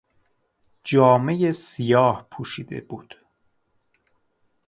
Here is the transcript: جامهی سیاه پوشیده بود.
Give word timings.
جامهی 0.83 1.53
سیاه 1.53 2.27
پوشیده 2.31 2.81
بود. 2.81 3.15